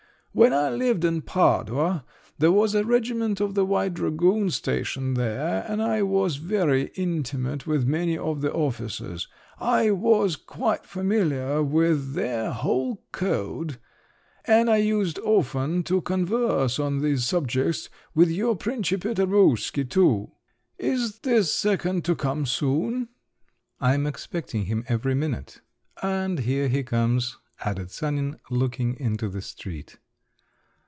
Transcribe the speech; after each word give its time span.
When 0.41 0.53
I 0.53 0.69
lived 0.69 1.03
in 1.03 1.23
Padua 1.23 2.05
there 2.39 2.53
was 2.53 2.73
a 2.73 2.85
regiment 2.85 3.41
of 3.41 3.53
the 3.53 3.65
white 3.65 3.95
dragoons 3.95 4.55
stationed 4.55 5.17
there, 5.17 5.65
and 5.67 5.81
I 5.83 6.03
was 6.03 6.37
very 6.37 6.83
intimate 6.95 7.67
with 7.67 7.85
many 7.85 8.17
of 8.17 8.39
the 8.39 8.53
officers!… 8.53 9.27
I 9.59 9.89
was 9.91 10.37
quite 10.37 10.85
familiar 10.85 11.61
with 11.61 12.13
their 12.13 12.51
whole 12.53 13.03
code. 13.11 13.77
And 14.45 14.69
I 14.69 14.77
used 14.77 15.19
often 15.19 15.83
to 15.83 15.99
converse 15.99 16.79
on 16.79 16.99
these 17.01 17.25
subjects 17.25 17.89
with 18.15 18.29
your 18.31 18.55
principe 18.55 19.01
Tarbuski 19.13 19.83
too…. 19.83 20.31
Is 20.77 21.19
this 21.19 21.53
second 21.53 22.05
to 22.05 22.15
come 22.15 22.45
soon?" 22.45 23.09
"I 23.81 23.95
am 23.95 24.07
expecting 24.07 24.67
him 24.67 24.85
every 24.87 25.13
minute—and 25.13 26.39
here 26.39 26.69
he 26.69 26.83
comes," 26.83 27.35
added 27.65 27.91
Sanin, 27.91 28.39
looking 28.49 28.97
into 28.97 29.27
the 29.27 29.41
street. 29.41 29.97